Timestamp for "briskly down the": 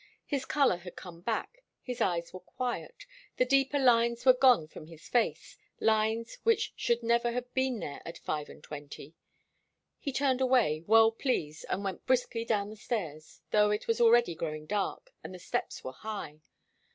12.07-12.75